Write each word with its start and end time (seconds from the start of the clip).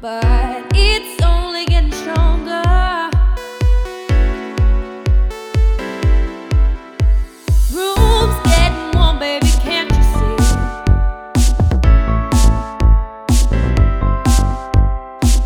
but 0.00 0.66
it's 0.74 1.22
only 1.22 1.64
getting 1.66 1.92
stronger. 1.92 2.62
Room's 7.72 8.36
getting 8.44 8.90
warm, 8.98 9.18
baby, 9.18 9.46
can't 9.62 9.90
you 9.90 10.02
see? 10.02 10.36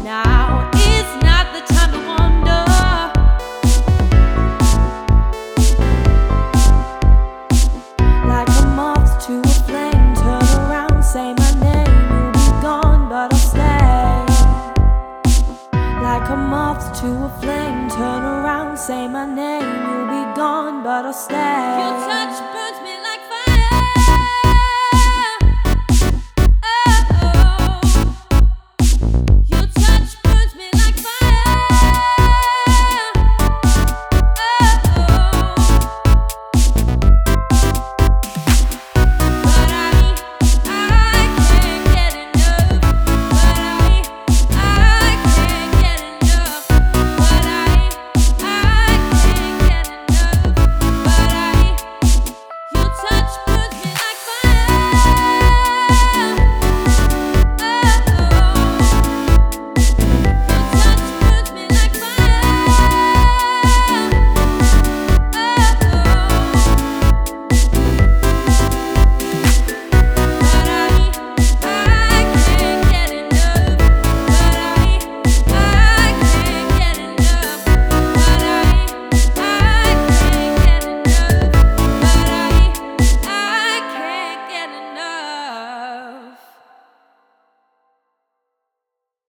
Now 0.03 0.71
not 1.23 1.53
the 1.55 1.61
time 1.73 1.93
to 1.93 1.99
wonder. 2.09 2.65
Like 8.27 8.49
to 9.27 9.50
a 16.29 16.37
moth 16.37 17.01
to 17.01 17.07
a 17.25 17.29
flame. 17.41 17.89
Turn 17.91 18.23
around, 18.23 18.77
say 18.79 19.09
my 19.09 19.27
name. 19.27 19.63
You'll 19.63 20.09
be 20.09 20.25
gone, 20.37 20.83
but 20.83 21.05
I'll 21.07 21.13
stay. 21.13 21.63
Your 21.81 21.95
touch 22.09 22.37
burns 22.53 22.81
me 22.85 22.90